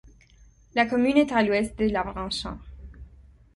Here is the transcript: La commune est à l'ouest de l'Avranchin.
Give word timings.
La 0.73 0.87
commune 0.87 1.17
est 1.19 1.31
à 1.31 1.43
l'ouest 1.43 1.77
de 1.77 1.85
l'Avranchin. 1.87 2.57